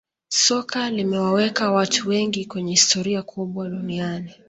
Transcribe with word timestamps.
soka 0.29 0.89
limewaweka 0.91 1.71
watu 1.71 2.09
wengi 2.09 2.45
kwenye 2.45 2.71
historia 2.71 3.21
kubwa 3.23 3.69
duniani 3.69 4.35